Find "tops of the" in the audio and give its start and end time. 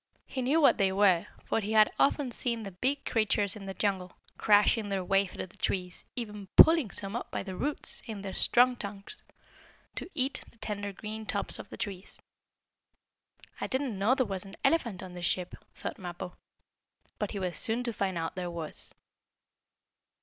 11.27-11.77